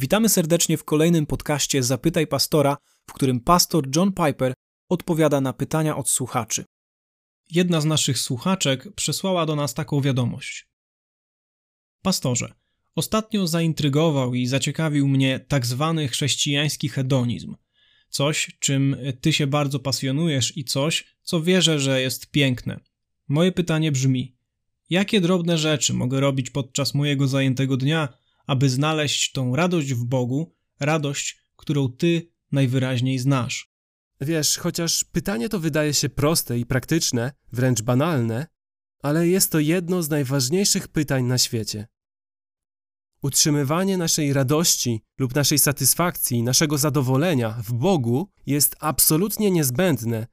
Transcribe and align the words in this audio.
Witamy 0.00 0.28
serdecznie 0.28 0.76
w 0.76 0.84
kolejnym 0.84 1.26
podcaście 1.26 1.82
Zapytaj 1.82 2.26
Pastora, 2.26 2.76
w 3.06 3.12
którym 3.12 3.40
pastor 3.40 3.96
John 3.96 4.12
Piper 4.12 4.52
odpowiada 4.88 5.40
na 5.40 5.52
pytania 5.52 5.96
od 5.96 6.10
słuchaczy. 6.10 6.64
Jedna 7.50 7.80
z 7.80 7.84
naszych 7.84 8.18
słuchaczek 8.18 8.94
przesłała 8.94 9.46
do 9.46 9.56
nas 9.56 9.74
taką 9.74 10.00
wiadomość. 10.00 10.68
Pastorze, 12.02 12.54
ostatnio 12.94 13.46
zaintrygował 13.46 14.34
i 14.34 14.46
zaciekawił 14.46 15.08
mnie 15.08 15.40
tak 15.40 15.66
zwany 15.66 16.08
chrześcijański 16.08 16.88
hedonizm. 16.88 17.56
Coś, 18.08 18.56
czym 18.60 18.96
ty 19.20 19.32
się 19.32 19.46
bardzo 19.46 19.78
pasjonujesz 19.78 20.56
i 20.56 20.64
coś, 20.64 21.16
co 21.22 21.42
wierzę, 21.42 21.80
że 21.80 22.00
jest 22.00 22.30
piękne. 22.30 22.80
Moje 23.28 23.52
pytanie 23.52 23.92
brzmi: 23.92 24.36
jakie 24.90 25.20
drobne 25.20 25.58
rzeczy 25.58 25.94
mogę 25.94 26.20
robić 26.20 26.50
podczas 26.50 26.94
mojego 26.94 27.28
zajętego 27.28 27.76
dnia, 27.76 28.19
aby 28.46 28.70
znaleźć 28.70 29.32
tą 29.32 29.56
radość 29.56 29.94
w 29.94 30.04
Bogu, 30.04 30.54
radość, 30.80 31.44
którą 31.56 31.88
Ty 31.88 32.30
najwyraźniej 32.52 33.18
znasz. 33.18 33.70
Wiesz, 34.20 34.58
chociaż 34.58 35.04
pytanie 35.04 35.48
to 35.48 35.60
wydaje 35.60 35.94
się 35.94 36.08
proste 36.08 36.58
i 36.58 36.66
praktyczne, 36.66 37.32
wręcz 37.52 37.82
banalne, 37.82 38.46
ale 39.02 39.28
jest 39.28 39.52
to 39.52 39.58
jedno 39.58 40.02
z 40.02 40.10
najważniejszych 40.10 40.88
pytań 40.88 41.24
na 41.24 41.38
świecie. 41.38 41.86
Utrzymywanie 43.22 43.98
naszej 43.98 44.32
radości 44.32 45.02
lub 45.18 45.34
naszej 45.34 45.58
satysfakcji, 45.58 46.42
naszego 46.42 46.78
zadowolenia 46.78 47.50
w 47.62 47.72
Bogu 47.72 48.28
jest 48.46 48.76
absolutnie 48.80 49.50
niezbędne, 49.50 50.26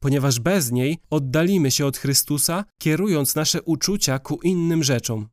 ponieważ 0.00 0.40
bez 0.40 0.72
niej 0.72 0.98
oddalimy 1.10 1.70
się 1.70 1.86
od 1.86 1.96
Chrystusa, 1.96 2.64
kierując 2.78 3.34
nasze 3.34 3.62
uczucia 3.62 4.18
ku 4.18 4.40
innym 4.42 4.84
rzeczom. 4.84 5.28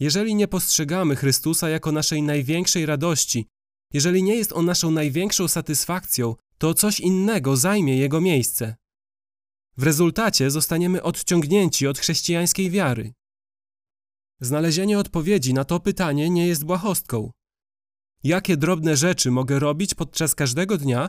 Jeżeli 0.00 0.34
nie 0.34 0.48
postrzegamy 0.48 1.16
Chrystusa 1.16 1.68
jako 1.68 1.92
naszej 1.92 2.22
największej 2.22 2.86
radości, 2.86 3.46
jeżeli 3.92 4.22
nie 4.22 4.36
jest 4.36 4.52
On 4.52 4.64
naszą 4.64 4.90
największą 4.90 5.48
satysfakcją, 5.48 6.34
to 6.58 6.74
coś 6.74 7.00
innego 7.00 7.56
zajmie 7.56 7.96
Jego 7.96 8.20
miejsce. 8.20 8.76
W 9.76 9.82
rezultacie 9.82 10.50
zostaniemy 10.50 11.02
odciągnięci 11.02 11.86
od 11.86 11.98
chrześcijańskiej 11.98 12.70
wiary. 12.70 13.12
Znalezienie 14.40 14.98
odpowiedzi 14.98 15.54
na 15.54 15.64
to 15.64 15.80
pytanie 15.80 16.30
nie 16.30 16.46
jest 16.46 16.64
błahostką. 16.64 17.30
Jakie 18.24 18.56
drobne 18.56 18.96
rzeczy 18.96 19.30
mogę 19.30 19.58
robić 19.58 19.94
podczas 19.94 20.34
każdego 20.34 20.78
dnia, 20.78 21.08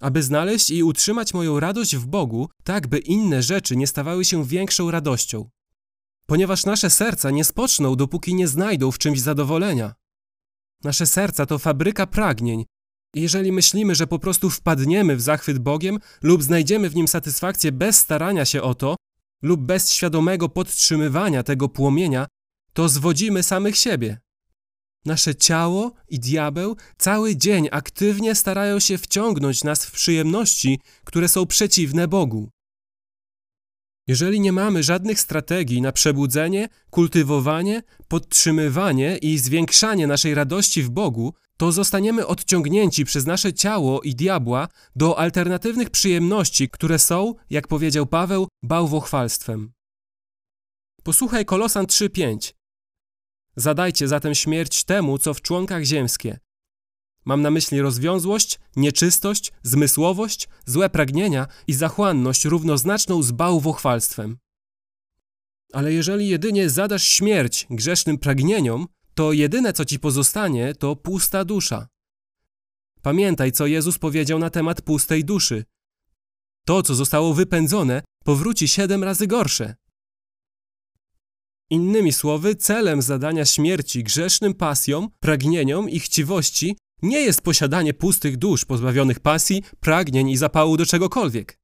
aby 0.00 0.22
znaleźć 0.22 0.70
i 0.70 0.82
utrzymać 0.82 1.34
moją 1.34 1.60
radość 1.60 1.96
w 1.96 2.06
Bogu, 2.06 2.48
tak 2.64 2.86
by 2.86 2.98
inne 2.98 3.42
rzeczy 3.42 3.76
nie 3.76 3.86
stawały 3.86 4.24
się 4.24 4.44
większą 4.44 4.90
radością? 4.90 5.48
Ponieważ 6.28 6.64
nasze 6.64 6.90
serca 6.90 7.30
nie 7.30 7.44
spoczną, 7.44 7.96
dopóki 7.96 8.34
nie 8.34 8.48
znajdą 8.48 8.90
w 8.90 8.98
czymś 8.98 9.20
zadowolenia. 9.20 9.94
Nasze 10.84 11.06
serca 11.06 11.46
to 11.46 11.58
fabryka 11.58 12.06
pragnień. 12.06 12.64
I 13.14 13.20
jeżeli 13.20 13.52
myślimy, 13.52 13.94
że 13.94 14.06
po 14.06 14.18
prostu 14.18 14.50
wpadniemy 14.50 15.16
w 15.16 15.20
zachwyt 15.20 15.58
Bogiem 15.58 15.98
lub 16.22 16.42
znajdziemy 16.42 16.90
w 16.90 16.94
nim 16.94 17.08
satysfakcję 17.08 17.72
bez 17.72 17.98
starania 17.98 18.44
się 18.44 18.62
o 18.62 18.74
to, 18.74 18.96
lub 19.42 19.60
bez 19.60 19.92
świadomego 19.92 20.48
podtrzymywania 20.48 21.42
tego 21.42 21.68
płomienia, 21.68 22.26
to 22.72 22.88
zwodzimy 22.88 23.42
samych 23.42 23.76
siebie. 23.76 24.18
Nasze 25.04 25.34
ciało 25.34 25.92
i 26.08 26.20
diabeł 26.20 26.76
cały 26.98 27.36
dzień 27.36 27.68
aktywnie 27.72 28.34
starają 28.34 28.80
się 28.80 28.98
wciągnąć 28.98 29.64
nas 29.64 29.86
w 29.86 29.92
przyjemności, 29.92 30.80
które 31.04 31.28
są 31.28 31.46
przeciwne 31.46 32.08
Bogu. 32.08 32.50
Jeżeli 34.08 34.40
nie 34.40 34.52
mamy 34.52 34.82
żadnych 34.82 35.20
strategii 35.20 35.82
na 35.82 35.92
przebudzenie, 35.92 36.68
kultywowanie, 36.90 37.82
podtrzymywanie 38.08 39.16
i 39.16 39.38
zwiększanie 39.38 40.06
naszej 40.06 40.34
radości 40.34 40.82
w 40.82 40.90
Bogu, 40.90 41.34
to 41.56 41.72
zostaniemy 41.72 42.26
odciągnięci 42.26 43.04
przez 43.04 43.26
nasze 43.26 43.52
ciało 43.52 44.00
i 44.02 44.14
diabła 44.14 44.68
do 44.96 45.18
alternatywnych 45.18 45.90
przyjemności, 45.90 46.68
które 46.68 46.98
są, 46.98 47.34
jak 47.50 47.68
powiedział 47.68 48.06
Paweł, 48.06 48.48
bałwochwalstwem. 48.62 49.72
Posłuchaj 51.02 51.44
Kolosan 51.44 51.86
3:5. 51.86 52.54
Zadajcie 53.56 54.08
zatem 54.08 54.34
śmierć 54.34 54.84
temu, 54.84 55.18
co 55.18 55.34
w 55.34 55.42
członkach 55.42 55.84
ziemskie, 55.84 56.38
Mam 57.28 57.42
na 57.42 57.50
myśli 57.50 57.80
rozwiązłość, 57.80 58.58
nieczystość, 58.76 59.52
zmysłowość, 59.62 60.48
złe 60.66 60.90
pragnienia 60.90 61.46
i 61.66 61.74
zachłanność 61.74 62.44
równoznaczną 62.44 63.22
z 63.22 63.32
bałwochwalstwem. 63.32 64.38
Ale 65.72 65.92
jeżeli 65.92 66.28
jedynie 66.28 66.70
zadasz 66.70 67.04
śmierć 67.08 67.66
grzesznym 67.70 68.18
pragnieniom, 68.18 68.86
to 69.14 69.32
jedyne 69.32 69.72
co 69.72 69.84
ci 69.84 69.98
pozostanie 69.98 70.74
to 70.74 70.96
pusta 70.96 71.44
dusza. 71.44 71.88
Pamiętaj, 73.02 73.52
co 73.52 73.66
Jezus 73.66 73.98
powiedział 73.98 74.38
na 74.38 74.50
temat 74.50 74.82
pustej 74.82 75.24
duszy. 75.24 75.64
To, 76.64 76.82
co 76.82 76.94
zostało 76.94 77.34
wypędzone, 77.34 78.02
powróci 78.24 78.68
siedem 78.68 79.04
razy 79.04 79.26
gorsze. 79.26 79.74
Innymi 81.70 82.12
słowy, 82.12 82.56
celem 82.56 83.02
zadania 83.02 83.44
śmierci 83.44 84.04
grzesznym 84.04 84.54
pasjom, 84.54 85.08
pragnieniom 85.20 85.90
i 85.90 86.00
chciwości 86.00 86.76
nie 87.02 87.20
jest 87.20 87.40
posiadanie 87.40 87.94
pustych 87.94 88.36
dusz 88.36 88.64
pozbawionych 88.64 89.20
pasji, 89.20 89.62
pragnień 89.80 90.30
i 90.30 90.36
zapału 90.36 90.76
do 90.76 90.86
czegokolwiek. 90.86 91.58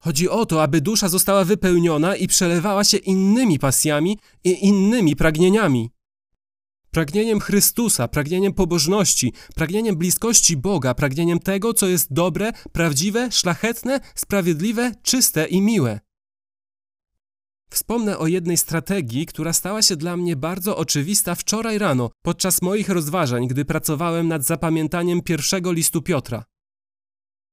Chodzi 0.00 0.28
o 0.28 0.46
to, 0.46 0.62
aby 0.62 0.80
dusza 0.80 1.08
została 1.08 1.44
wypełniona 1.44 2.16
i 2.16 2.28
przelewała 2.28 2.84
się 2.84 2.96
innymi 2.96 3.58
pasjami 3.58 4.18
i 4.44 4.66
innymi 4.66 5.16
pragnieniami. 5.16 5.90
Pragnieniem 6.90 7.40
Chrystusa, 7.40 8.08
pragnieniem 8.08 8.52
pobożności, 8.52 9.32
pragnieniem 9.54 9.96
bliskości 9.96 10.56
Boga, 10.56 10.94
pragnieniem 10.94 11.38
tego, 11.38 11.74
co 11.74 11.86
jest 11.86 12.12
dobre, 12.12 12.52
prawdziwe, 12.72 13.32
szlachetne, 13.32 14.00
sprawiedliwe, 14.14 14.92
czyste 15.02 15.46
i 15.46 15.60
miłe. 15.60 16.00
Wspomnę 17.70 18.18
o 18.18 18.26
jednej 18.26 18.56
strategii, 18.56 19.26
która 19.26 19.52
stała 19.52 19.82
się 19.82 19.96
dla 19.96 20.16
mnie 20.16 20.36
bardzo 20.36 20.76
oczywista 20.76 21.34
wczoraj 21.34 21.78
rano, 21.78 22.10
podczas 22.22 22.62
moich 22.62 22.88
rozważań, 22.88 23.46
gdy 23.48 23.64
pracowałem 23.64 24.28
nad 24.28 24.44
zapamiętaniem 24.44 25.22
pierwszego 25.22 25.72
listu 25.72 26.02
Piotra. 26.02 26.44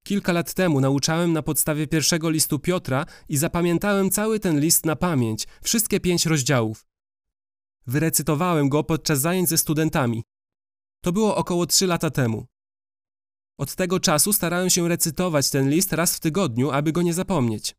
Kilka 0.04 0.34
lat 0.34 0.54
temu 0.54 0.82
nauczałem 0.82 1.34
na 1.34 1.42
podstawie 1.42 1.88
pierwszego 1.88 2.30
listu 2.30 2.60
Piotra 2.60 3.06
i 3.30 3.38
zapamiętałem 3.38 4.10
cały 4.10 4.40
ten 4.40 4.60
list 4.60 4.86
na 4.86 4.96
pamięć, 4.96 5.48
wszystkie 5.62 6.00
pięć 6.00 6.26
rozdziałów. 6.26 6.86
Wyrecytowałem 7.88 8.70
go 8.70 8.84
podczas 8.84 9.20
zajęć 9.20 9.50
ze 9.50 9.58
studentami. 9.58 10.24
To 11.02 11.12
było 11.12 11.36
około 11.36 11.66
trzy 11.66 11.88
lata 11.88 12.10
temu. 12.10 12.46
Od 13.58 13.76
tego 13.76 14.00
czasu 14.00 14.34
starałem 14.34 14.70
się 14.70 14.88
recytować 14.88 15.50
ten 15.50 15.70
list 15.70 15.94
raz 15.94 16.16
w 16.16 16.20
tygodniu, 16.20 16.72
aby 16.72 16.92
go 16.92 17.02
nie 17.02 17.14
zapomnieć 17.14 17.75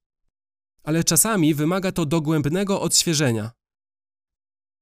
ale 0.86 1.04
czasami 1.04 1.54
wymaga 1.54 1.92
to 1.92 2.06
dogłębnego 2.06 2.80
odświeżenia. 2.80 3.50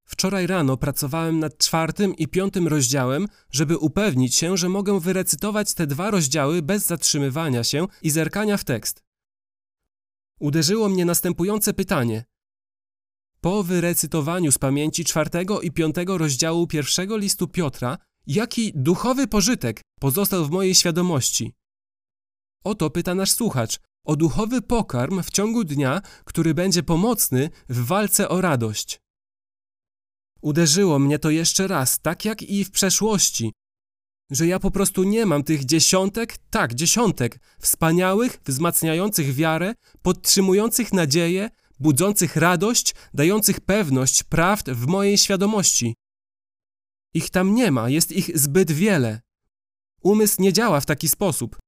Wczoraj 0.04 0.46
rano 0.46 0.76
pracowałem 0.76 1.38
nad 1.38 1.58
czwartym 1.58 2.16
i 2.16 2.28
piątym 2.28 2.68
rozdziałem, 2.68 3.26
żeby 3.50 3.78
upewnić 3.78 4.34
się, 4.34 4.56
że 4.56 4.68
mogę 4.68 5.00
wyrecytować 5.00 5.74
te 5.74 5.86
dwa 5.86 6.10
rozdziały 6.10 6.62
bez 6.62 6.86
zatrzymywania 6.86 7.64
się 7.64 7.86
i 8.02 8.10
zerkania 8.10 8.56
w 8.56 8.64
tekst. 8.64 9.02
Uderzyło 10.40 10.88
mnie 10.88 11.04
następujące 11.04 11.74
pytanie. 11.74 12.24
Po 13.40 13.62
wyrecytowaniu 13.62 14.52
z 14.52 14.58
pamięci 14.58 15.04
czwartego 15.04 15.60
i 15.60 15.70
piątego 15.70 16.18
rozdziału 16.18 16.66
pierwszego 16.66 17.16
listu 17.16 17.48
Piotra, 17.48 17.98
jaki 18.26 18.72
duchowy 18.74 19.26
pożytek 19.26 19.80
pozostał 20.00 20.44
w 20.46 20.50
mojej 20.50 20.74
świadomości? 20.74 21.52
Oto 22.64 22.90
pyta 22.90 23.14
nasz 23.14 23.32
słuchacz, 23.32 23.80
o 24.04 24.16
duchowy 24.16 24.62
pokarm 24.62 25.22
w 25.22 25.30
ciągu 25.30 25.64
dnia, 25.64 26.02
który 26.24 26.54
będzie 26.54 26.82
pomocny 26.82 27.50
w 27.68 27.84
walce 27.84 28.28
o 28.28 28.40
radość. 28.40 29.00
Uderzyło 30.40 30.98
mnie 30.98 31.18
to 31.18 31.30
jeszcze 31.30 31.66
raz, 31.68 32.00
tak 32.00 32.24
jak 32.24 32.42
i 32.42 32.64
w 32.64 32.70
przeszłości, 32.70 33.52
że 34.30 34.46
ja 34.46 34.58
po 34.58 34.70
prostu 34.70 35.04
nie 35.04 35.26
mam 35.26 35.42
tych 35.42 35.64
dziesiątek, 35.64 36.38
tak, 36.50 36.74
dziesiątek, 36.74 37.38
wspaniałych, 37.60 38.40
wzmacniających 38.44 39.34
wiarę, 39.34 39.74
podtrzymujących 40.02 40.92
nadzieję, 40.92 41.50
budzących 41.80 42.36
radość, 42.36 42.94
dających 43.14 43.60
pewność 43.60 44.22
prawd 44.22 44.70
w 44.70 44.86
mojej 44.86 45.18
świadomości. 45.18 45.94
Ich 47.14 47.30
tam 47.30 47.54
nie 47.54 47.70
ma, 47.70 47.88
jest 47.88 48.12
ich 48.12 48.38
zbyt 48.38 48.72
wiele. 48.72 49.20
Umysł 50.02 50.42
nie 50.42 50.52
działa 50.52 50.80
w 50.80 50.86
taki 50.86 51.08
sposób. 51.08 51.63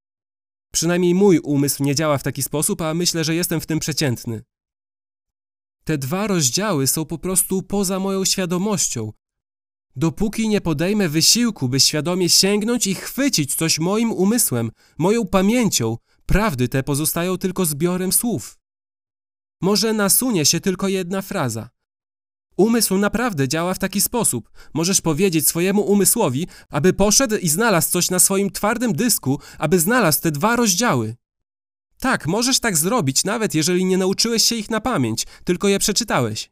Przynajmniej 0.76 1.14
mój 1.14 1.38
umysł 1.38 1.82
nie 1.82 1.94
działa 1.94 2.19
w 2.19 2.23
taki 2.23 2.43
sposób, 2.43 2.81
a 2.81 2.94
myślę, 2.94 3.25
że 3.25 3.34
jestem 3.34 3.61
w 3.61 3.67
tym 3.67 3.78
przeciętny. 3.78 4.43
Te 5.84 5.99
dwa 5.99 6.26
rozdziały 6.26 6.87
są 6.87 7.05
po 7.05 7.19
prostu 7.19 7.62
poza 7.62 7.99
moją 7.99 8.25
świadomością. 8.25 9.12
Dopóki 9.96 10.49
nie 10.49 10.61
podejmę 10.61 11.08
wysiłku, 11.08 11.69
by 11.69 11.81
świadomie 11.81 12.28
sięgnąć 12.28 12.87
i 12.87 12.94
chwycić 12.94 13.55
coś 13.55 13.78
moim 13.78 14.12
umysłem, 14.12 14.70
moją 14.99 15.26
pamięcią, 15.26 15.96
prawdy 16.26 16.69
te 16.69 16.82
pozostają 16.82 17.38
tylko 17.38 17.64
zbiorem 17.64 18.12
słów. 18.12 18.58
Może 19.61 19.93
nasunie 19.93 20.44
się 20.44 20.61
tylko 20.61 20.88
jedna 20.88 21.22
fraza. 21.22 21.69
Umysł 22.56 22.99
naprawdę 22.99 23.49
działa 23.49 23.75
w 23.75 23.79
taki 23.79 24.00
sposób. 24.00 24.50
Możesz 24.75 25.00
powiedzieć 25.00 25.49
swojemu 25.49 25.82
umysłowi, 25.82 26.47
aby 26.70 26.93
poszedł 26.93 27.37
i 27.37 27.49
znalazł 27.49 27.91
coś 27.91 28.11
na 28.11 28.19
swoim 28.19 28.50
twardym 28.50 28.93
dysku, 28.93 29.41
aby 29.58 29.81
znalazł 29.81 30.20
te 30.20 30.31
dwa 30.31 30.56
rozdziały. 30.56 31.17
Tak, 32.00 32.26
możesz 32.26 32.61
tak 32.61 32.76
zrobić, 32.76 33.25
nawet 33.25 33.55
jeżeli 33.55 33.85
nie 33.85 33.99
nauczyłeś 33.99 34.43
się 34.43 34.55
ich 34.55 34.70
na 34.70 34.81
pamięć, 34.81 35.26
tylko 35.44 35.69
je 35.69 35.79
przeczytałeś. 35.79 36.50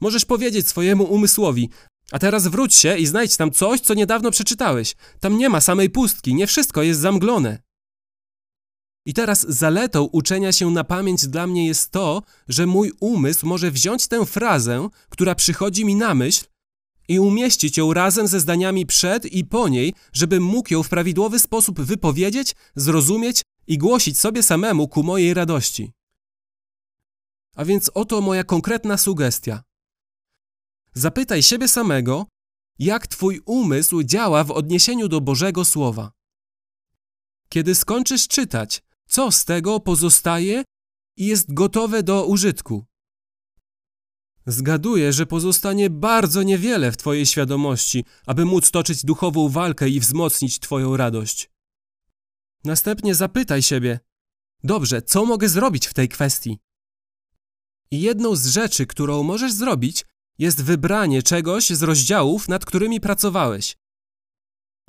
Możesz 0.00 0.24
powiedzieć 0.24 0.68
swojemu 0.68 1.04
umysłowi, 1.04 1.70
a 2.12 2.18
teraz 2.18 2.48
wróć 2.48 2.74
się 2.74 2.98
i 2.98 3.06
znajdź 3.06 3.36
tam 3.36 3.50
coś, 3.50 3.80
co 3.80 3.94
niedawno 3.94 4.30
przeczytałeś. 4.30 4.96
Tam 5.20 5.38
nie 5.38 5.48
ma 5.48 5.60
samej 5.60 5.90
pustki, 5.90 6.34
nie 6.34 6.46
wszystko 6.46 6.82
jest 6.82 7.00
zamglone. 7.00 7.58
I 9.10 9.14
teraz 9.14 9.46
zaletą 9.48 10.02
uczenia 10.02 10.52
się 10.52 10.70
na 10.70 10.84
pamięć 10.84 11.26
dla 11.26 11.46
mnie 11.46 11.66
jest 11.66 11.90
to, 11.90 12.22
że 12.48 12.66
mój 12.66 12.92
umysł 13.00 13.46
może 13.46 13.70
wziąć 13.70 14.08
tę 14.08 14.26
frazę, 14.26 14.88
która 15.08 15.34
przychodzi 15.34 15.84
mi 15.84 15.96
na 15.96 16.14
myśl, 16.14 16.44
i 17.08 17.20
umieścić 17.20 17.76
ją 17.76 17.92
razem 17.92 18.28
ze 18.28 18.40
zdaniami 18.40 18.86
przed 18.86 19.26
i 19.26 19.44
po 19.44 19.68
niej, 19.68 19.94
żebym 20.12 20.42
mógł 20.42 20.74
ją 20.74 20.82
w 20.82 20.88
prawidłowy 20.88 21.38
sposób 21.38 21.80
wypowiedzieć, 21.80 22.54
zrozumieć 22.74 23.42
i 23.66 23.78
głosić 23.78 24.18
sobie 24.18 24.42
samemu 24.42 24.88
ku 24.88 25.02
mojej 25.02 25.34
radości. 25.34 25.92
A 27.56 27.64
więc 27.64 27.90
oto 27.94 28.20
moja 28.20 28.44
konkretna 28.44 28.98
sugestia. 28.98 29.62
Zapytaj 30.94 31.42
siebie 31.42 31.68
samego, 31.68 32.26
jak 32.78 33.06
Twój 33.06 33.40
umysł 33.46 34.02
działa 34.02 34.44
w 34.44 34.50
odniesieniu 34.50 35.08
do 35.08 35.20
Bożego 35.20 35.64
Słowa. 35.64 36.12
Kiedy 37.48 37.74
skończysz 37.74 38.28
czytać, 38.28 38.82
co 39.10 39.32
z 39.32 39.44
tego 39.44 39.80
pozostaje 39.80 40.64
i 41.16 41.26
jest 41.26 41.54
gotowe 41.54 42.02
do 42.02 42.26
użytku? 42.26 42.86
Zgaduję, 44.46 45.12
że 45.12 45.26
pozostanie 45.26 45.90
bardzo 45.90 46.42
niewiele 46.42 46.92
w 46.92 46.96
Twojej 46.96 47.26
świadomości, 47.26 48.04
aby 48.26 48.44
móc 48.44 48.70
toczyć 48.70 49.04
duchową 49.04 49.48
walkę 49.48 49.88
i 49.88 50.00
wzmocnić 50.00 50.58
Twoją 50.58 50.96
radość. 50.96 51.50
Następnie 52.64 53.14
zapytaj 53.14 53.62
siebie: 53.62 54.00
Dobrze, 54.64 55.02
co 55.02 55.24
mogę 55.24 55.48
zrobić 55.48 55.86
w 55.86 55.94
tej 55.94 56.08
kwestii? 56.08 56.58
I 57.90 58.00
jedną 58.00 58.36
z 58.36 58.46
rzeczy, 58.46 58.86
którą 58.86 59.22
możesz 59.22 59.52
zrobić, 59.52 60.06
jest 60.38 60.62
wybranie 60.62 61.22
czegoś 61.22 61.70
z 61.70 61.82
rozdziałów, 61.82 62.48
nad 62.48 62.64
którymi 62.64 63.00
pracowałeś. 63.00 63.76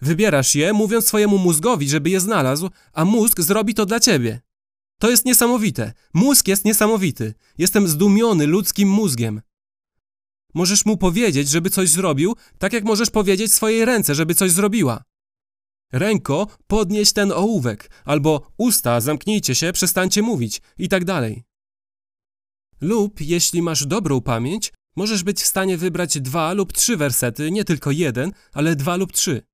Wybierasz 0.01 0.56
je, 0.56 0.74
mówiąc 0.74 1.07
swojemu 1.07 1.38
mózgowi, 1.38 1.89
żeby 1.89 2.09
je 2.09 2.19
znalazł, 2.19 2.69
a 2.94 3.06
mózg 3.06 3.42
zrobi 3.42 3.74
to 3.74 3.86
dla 3.86 4.00
ciebie. 4.00 4.42
To 5.00 5.09
jest 5.09 5.25
niesamowite. 5.25 5.94
Mózg 6.13 6.48
jest 6.48 6.65
niesamowity. 6.65 7.33
Jestem 7.57 7.88
zdumiony 7.88 8.48
ludzkim 8.48 8.89
mózgiem. 8.89 9.42
Możesz 10.53 10.86
mu 10.86 10.98
powiedzieć, 10.98 11.50
żeby 11.50 11.69
coś 11.69 11.89
zrobił, 11.89 12.36
tak 12.57 12.74
jak 12.74 12.83
możesz 12.83 13.09
powiedzieć 13.09 13.53
swojej 13.53 13.86
ręce, 13.86 14.15
żeby 14.15 14.36
coś 14.36 14.51
zrobiła. 14.51 15.03
Ręko, 15.92 16.48
podnieś 16.68 17.13
ten 17.13 17.31
ołówek, 17.31 17.92
albo 18.06 18.51
usta, 18.57 19.01
zamknijcie 19.01 19.56
się, 19.56 19.74
przestańcie 19.74 20.21
mówić, 20.21 20.62
i 20.77 20.89
tak 20.89 21.06
dalej. 21.06 21.44
Lub, 22.81 23.21
jeśli 23.21 23.62
masz 23.62 23.86
dobrą 23.86 24.21
pamięć, 24.21 24.74
możesz 24.95 25.24
być 25.24 25.42
w 25.42 25.45
stanie 25.45 25.77
wybrać 25.77 26.21
dwa 26.21 26.53
lub 26.53 26.74
trzy 26.74 26.98
wersety, 26.98 27.51
nie 27.51 27.63
tylko 27.63 27.92
jeden, 27.92 28.31
ale 28.53 28.75
dwa 28.75 28.95
lub 28.95 29.12
trzy. 29.12 29.50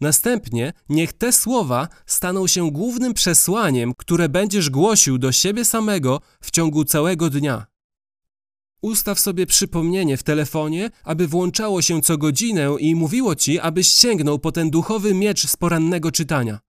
Następnie 0.00 0.72
niech 0.88 1.12
te 1.12 1.32
słowa 1.32 1.88
staną 2.06 2.46
się 2.46 2.70
głównym 2.70 3.14
przesłaniem, 3.14 3.92
które 3.96 4.28
będziesz 4.28 4.70
głosił 4.70 5.18
do 5.18 5.32
siebie 5.32 5.64
samego 5.64 6.20
w 6.40 6.50
ciągu 6.50 6.84
całego 6.84 7.30
dnia. 7.30 7.66
Ustaw 8.82 9.20
sobie 9.20 9.46
przypomnienie 9.46 10.16
w 10.16 10.22
telefonie, 10.22 10.90
aby 11.04 11.28
włączało 11.28 11.82
się 11.82 12.02
co 12.02 12.18
godzinę 12.18 12.76
i 12.78 12.94
mówiło 12.94 13.34
ci, 13.34 13.58
abyś 13.58 13.88
sięgnął 13.88 14.38
po 14.38 14.52
ten 14.52 14.70
duchowy 14.70 15.14
miecz 15.14 15.46
z 15.46 15.56
porannego 15.56 16.12
czytania. 16.12 16.60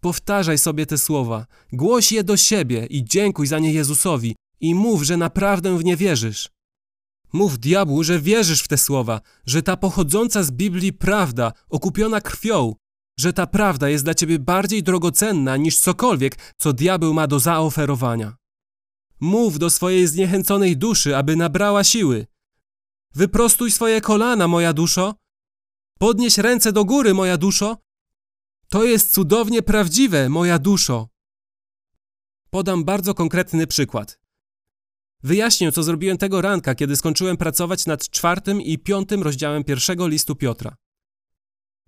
Powtarzaj 0.00 0.58
sobie 0.58 0.86
te 0.86 0.98
słowa, 0.98 1.46
głoś 1.72 2.12
je 2.12 2.24
do 2.24 2.36
siebie 2.36 2.86
i 2.86 3.04
dziękuj 3.04 3.46
za 3.46 3.58
nie 3.58 3.72
Jezusowi 3.72 4.36
i 4.60 4.74
mów, 4.74 5.02
że 5.02 5.16
naprawdę 5.16 5.78
w 5.78 5.84
nie 5.84 5.96
wierzysz. 5.96 6.48
Mów 7.32 7.58
diabłu, 7.58 8.04
że 8.04 8.20
wierzysz 8.20 8.62
w 8.62 8.68
te 8.68 8.78
słowa, 8.78 9.20
że 9.46 9.62
ta 9.62 9.76
pochodząca 9.76 10.42
z 10.42 10.50
Biblii 10.50 10.92
prawda, 10.92 11.52
okupiona 11.68 12.20
krwią, 12.20 12.74
że 13.18 13.32
ta 13.32 13.46
prawda 13.46 13.88
jest 13.88 14.04
dla 14.04 14.14
ciebie 14.14 14.38
bardziej 14.38 14.82
drogocenna 14.82 15.56
niż 15.56 15.78
cokolwiek, 15.78 16.54
co 16.56 16.72
diabeł 16.72 17.14
ma 17.14 17.26
do 17.26 17.40
zaoferowania. 17.40 18.36
Mów 19.20 19.58
do 19.58 19.70
swojej 19.70 20.06
zniechęconej 20.06 20.76
duszy, 20.76 21.16
aby 21.16 21.36
nabrała 21.36 21.84
siły. 21.84 22.26
Wyprostuj 23.14 23.70
swoje 23.70 24.00
kolana, 24.00 24.48
moja 24.48 24.72
duszo. 24.72 25.14
Podnieś 25.98 26.38
ręce 26.38 26.72
do 26.72 26.84
góry, 26.84 27.14
moja 27.14 27.36
duszo. 27.36 27.76
To 28.68 28.84
jest 28.84 29.14
cudownie 29.14 29.62
prawdziwe, 29.62 30.28
moja 30.28 30.58
duszo. 30.58 31.08
Podam 32.50 32.84
bardzo 32.84 33.14
konkretny 33.14 33.66
przykład. 33.66 34.21
Wyjaśnię, 35.22 35.72
co 35.72 35.82
zrobiłem 35.82 36.18
tego 36.18 36.40
ranka, 36.40 36.74
kiedy 36.74 36.96
skończyłem 36.96 37.36
pracować 37.36 37.86
nad 37.86 38.08
czwartym 38.08 38.60
i 38.60 38.78
piątym 38.78 39.22
rozdziałem 39.22 39.64
pierwszego 39.64 40.08
listu 40.08 40.36
Piotra. 40.36 40.76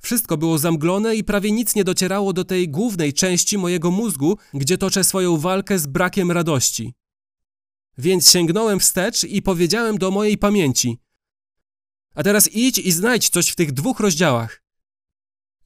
Wszystko 0.01 0.37
było 0.37 0.59
zamglone 0.59 1.17
i 1.17 1.25
prawie 1.25 1.53
nic 1.53 1.75
nie 1.75 1.85
docierało 1.85 2.33
do 2.33 2.45
tej 2.45 2.69
głównej 2.69 3.13
części 3.13 3.59
mojego 3.59 3.91
mózgu, 3.91 4.39
gdzie 4.55 4.79
toczę 4.79 5.05
swoją 5.05 5.37
walkę 5.37 5.79
z 5.79 5.87
brakiem 5.87 6.31
radości. 6.31 6.95
Więc 7.99 8.31
sięgnąłem 8.31 8.81
wstecz 8.81 9.25
i 9.25 9.43
powiedziałem 9.43 9.99
do 9.99 10.11
mojej 10.11 10.39
pamięci: 10.39 10.99
A 12.15 12.23
teraz 12.23 12.49
idź 12.53 12.79
i 12.79 12.93
znajdź 12.93 13.29
coś 13.29 13.49
w 13.49 13.57
tych 13.57 13.73
dwóch 13.73 14.01
rozdziałach. 14.01 14.63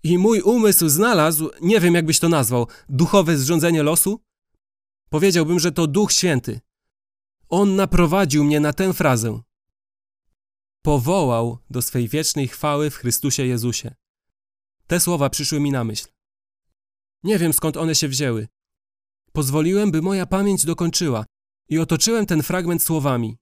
I 0.02 0.18
mój 0.18 0.40
umysł 0.40 0.88
znalazł, 0.88 1.50
nie 1.60 1.80
wiem 1.80 1.94
jakbyś 1.94 2.18
to 2.18 2.28
nazwał, 2.28 2.66
duchowe 2.88 3.38
zrządzenie 3.38 3.82
losu? 3.82 4.20
Powiedziałbym, 5.10 5.60
że 5.60 5.72
to 5.72 5.86
Duch 5.86 6.12
Święty. 6.12 6.60
On 7.48 7.76
naprowadził 7.76 8.44
mnie 8.44 8.60
na 8.60 8.72
tę 8.72 8.92
frazę. 8.92 9.40
Powołał 10.82 11.58
do 11.70 11.82
swej 11.82 12.08
wiecznej 12.08 12.48
chwały 12.48 12.90
w 12.90 12.96
Chrystusie 12.96 13.46
Jezusie. 13.46 13.94
Te 14.86 15.00
słowa 15.00 15.30
przyszły 15.30 15.60
mi 15.60 15.70
na 15.70 15.84
myśl. 15.84 16.06
Nie 17.22 17.38
wiem 17.38 17.52
skąd 17.52 17.76
one 17.76 17.94
się 17.94 18.08
wzięły. 18.08 18.48
Pozwoliłem, 19.32 19.90
by 19.90 20.02
moja 20.02 20.26
pamięć 20.26 20.64
dokończyła 20.64 21.24
i 21.68 21.78
otoczyłem 21.78 22.26
ten 22.26 22.42
fragment 22.42 22.82
słowami. 22.82 23.36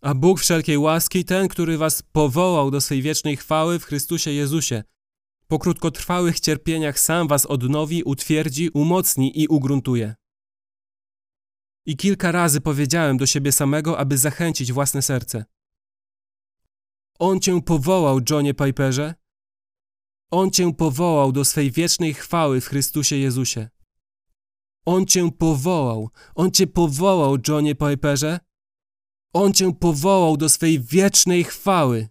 A 0.00 0.14
Bóg 0.14 0.40
wszelkiej 0.40 0.78
łaski, 0.78 1.24
ten, 1.24 1.48
który 1.48 1.78
was 1.78 2.02
powołał 2.02 2.70
do 2.70 2.80
swej 2.80 3.02
wiecznej 3.02 3.36
chwały 3.36 3.78
w 3.78 3.84
Chrystusie 3.84 4.30
Jezusie, 4.30 4.82
po 5.48 5.58
krótkotrwałych 5.58 6.40
cierpieniach 6.40 7.00
sam 7.00 7.28
was 7.28 7.46
odnowi, 7.46 8.02
utwierdzi, 8.02 8.68
umocni 8.68 9.40
i 9.40 9.48
ugruntuje. 9.48 10.14
I 11.86 11.96
kilka 11.96 12.32
razy 12.32 12.60
powiedziałem 12.60 13.16
do 13.16 13.26
siebie 13.26 13.52
samego, 13.52 13.98
aby 13.98 14.18
zachęcić 14.18 14.72
własne 14.72 15.02
serce. 15.02 15.44
On 17.18 17.40
cię 17.40 17.62
powołał, 17.62 18.20
Johnie 18.30 18.54
Piperze. 18.54 19.14
On 20.30 20.50
cię 20.50 20.74
powołał 20.74 21.32
do 21.32 21.44
swej 21.44 21.70
wiecznej 21.70 22.14
chwały 22.14 22.60
w 22.60 22.66
Chrystusie 22.66 23.16
Jezusie. 23.16 23.68
On 24.86 25.06
cię 25.06 25.30
powołał. 25.38 26.10
On 26.34 26.50
cię 26.50 26.66
powołał, 26.66 27.36
Johnie 27.48 27.74
Piperze. 27.74 28.40
On 29.32 29.52
cię 29.52 29.74
powołał 29.74 30.36
do 30.36 30.48
swej 30.48 30.80
wiecznej 30.80 31.44
chwały. 31.44 32.08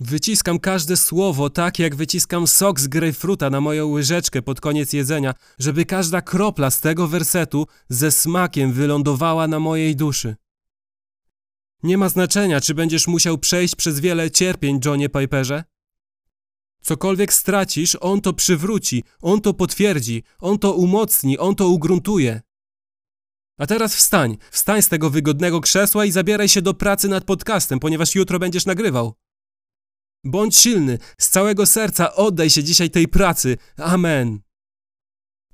Wyciskam 0.00 0.58
każde 0.58 0.96
słowo 0.96 1.50
tak, 1.50 1.78
jak 1.78 1.96
wyciskam 1.96 2.46
sok 2.46 2.80
z 2.80 2.88
grejpfruta 2.88 3.50
na 3.50 3.60
moją 3.60 3.86
łyżeczkę 3.86 4.42
pod 4.42 4.60
koniec 4.60 4.92
jedzenia, 4.92 5.34
żeby 5.58 5.84
każda 5.84 6.22
kropla 6.22 6.70
z 6.70 6.80
tego 6.80 7.08
wersetu 7.08 7.66
ze 7.88 8.10
smakiem 8.10 8.72
wylądowała 8.72 9.48
na 9.48 9.60
mojej 9.60 9.96
duszy. 9.96 10.36
Nie 11.82 11.98
ma 11.98 12.08
znaczenia, 12.08 12.60
czy 12.60 12.74
będziesz 12.74 13.06
musiał 13.06 13.38
przejść 13.38 13.76
przez 13.76 14.00
wiele 14.00 14.30
cierpień, 14.30 14.80
Johnie 14.84 15.08
Piperze. 15.08 15.64
Cokolwiek 16.82 17.32
stracisz, 17.32 17.96
on 18.00 18.20
to 18.20 18.32
przywróci, 18.32 19.04
on 19.20 19.40
to 19.40 19.54
potwierdzi, 19.54 20.22
on 20.38 20.58
to 20.58 20.74
umocni, 20.74 21.38
on 21.38 21.54
to 21.54 21.68
ugruntuje. 21.68 22.40
A 23.58 23.66
teraz 23.66 23.96
wstań, 23.96 24.36
wstań 24.50 24.82
z 24.82 24.88
tego 24.88 25.10
wygodnego 25.10 25.60
krzesła 25.60 26.04
i 26.04 26.10
zabieraj 26.10 26.48
się 26.48 26.62
do 26.62 26.74
pracy 26.74 27.08
nad 27.08 27.24
podcastem, 27.24 27.78
ponieważ 27.80 28.14
jutro 28.14 28.38
będziesz 28.38 28.66
nagrywał. 28.66 29.19
Bądź 30.24 30.56
silny, 30.56 30.98
z 31.18 31.28
całego 31.28 31.66
serca 31.66 32.14
oddaj 32.14 32.50
się 32.50 32.64
dzisiaj 32.64 32.90
tej 32.90 33.08
pracy. 33.08 33.56
Amen. 33.76 34.40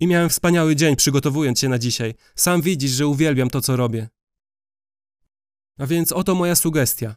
I 0.00 0.06
miałem 0.06 0.28
wspaniały 0.28 0.76
dzień 0.76 0.96
przygotowując 0.96 1.60
się 1.60 1.68
na 1.68 1.78
dzisiaj. 1.78 2.14
Sam 2.34 2.62
widzisz, 2.62 2.90
że 2.90 3.06
uwielbiam 3.06 3.50
to, 3.50 3.60
co 3.60 3.76
robię. 3.76 4.08
A 5.78 5.86
więc 5.86 6.12
oto 6.12 6.34
moja 6.34 6.56
sugestia. 6.56 7.16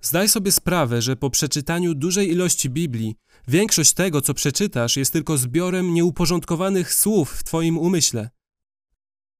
Zdaj 0.00 0.28
sobie 0.28 0.52
sprawę, 0.52 1.02
że 1.02 1.16
po 1.16 1.30
przeczytaniu 1.30 1.94
dużej 1.94 2.30
ilości 2.30 2.70
Biblii, 2.70 3.16
większość 3.48 3.92
tego, 3.92 4.20
co 4.20 4.34
przeczytasz, 4.34 4.96
jest 4.96 5.12
tylko 5.12 5.38
zbiorem 5.38 5.94
nieuporządkowanych 5.94 6.94
słów 6.94 7.30
w 7.30 7.44
Twoim 7.44 7.78
umyśle. 7.78 8.30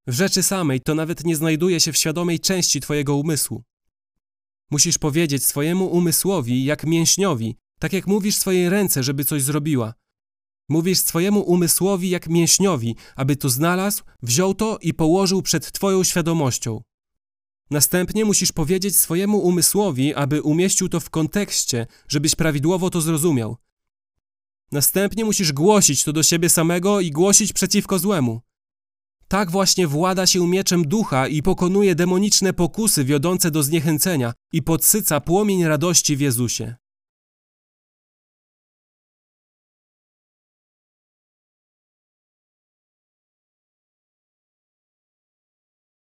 W 0.07 0.13
rzeczy 0.13 0.43
samej 0.43 0.81
to 0.81 0.95
nawet 0.95 1.25
nie 1.25 1.37
znajduje 1.37 1.81
się 1.81 1.93
w 1.93 1.97
świadomej 1.97 2.41
części 2.41 2.81
Twojego 2.81 3.17
umysłu. 3.17 3.63
Musisz 4.73 4.99
powiedzieć 4.99 5.45
swojemu 5.45 5.87
umysłowi 5.87 6.65
jak 6.65 6.85
mięśniowi, 6.85 7.57
tak 7.79 7.93
jak 7.93 8.07
mówisz 8.07 8.37
swojej 8.37 8.69
ręce, 8.69 9.03
żeby 9.03 9.25
coś 9.25 9.43
zrobiła. 9.43 9.95
Mówisz 10.69 10.99
swojemu 10.99 11.41
umysłowi 11.41 12.11
jak 12.11 12.29
mięśniowi, 12.29 12.97
aby 13.17 13.37
to 13.37 13.49
znalazł, 13.49 14.03
wziął 14.23 14.55
to 14.55 14.79
i 14.83 14.95
położył 14.95 15.43
przed 15.43 15.73
Twoją 15.73 16.05
świadomością. 16.05 16.83
Następnie 17.71 18.25
musisz 18.25 18.53
powiedzieć 18.53 18.97
swojemu 18.97 19.39
umysłowi, 19.39 20.15
aby 20.15 20.43
umieścił 20.43 20.89
to 20.89 21.01
w 21.01 21.11
kontekście, 21.11 21.87
żebyś 22.09 22.35
prawidłowo 22.35 22.91
to 22.91 23.01
zrozumiał. 23.01 23.57
Następnie 24.73 25.25
musisz 25.25 25.53
głosić 25.53 26.05
to 26.05 26.13
do 26.13 26.23
siebie 26.23 26.49
samego 26.49 27.01
i 27.01 27.11
głosić 27.11 27.53
przeciwko 27.53 27.99
złemu. 27.99 28.41
Tak 29.33 29.51
właśnie 29.51 29.87
włada 29.87 30.27
się 30.27 30.49
mieczem 30.49 30.83
ducha 30.83 31.29
i 31.29 31.43
pokonuje 31.43 31.95
demoniczne 31.95 32.53
pokusy 32.53 33.05
wiodące 33.05 33.51
do 33.51 33.63
zniechęcenia 33.63 34.33
i 34.53 34.63
podsyca 34.63 35.21
płomień 35.21 35.65
radości 35.65 36.17
w 36.17 36.21
Jezusie. 36.21 36.75